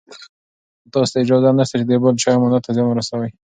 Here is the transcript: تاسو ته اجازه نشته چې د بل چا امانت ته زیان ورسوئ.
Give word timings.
تاسو 0.93 1.11
ته 1.13 1.17
اجازه 1.23 1.49
نشته 1.59 1.75
چې 1.79 1.85
د 1.87 1.91
بل 2.03 2.13
چا 2.21 2.29
امانت 2.35 2.61
ته 2.65 2.71
زیان 2.75 2.87
ورسوئ. 2.89 3.29